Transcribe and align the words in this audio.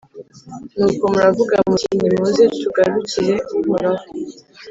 Nuko 0.77 1.03
muravuga 1.13 1.55
muti 1.67 1.87
«Nimuze 2.01 2.43
tugarukire 2.59 3.35
Uhoraho. 3.59 4.05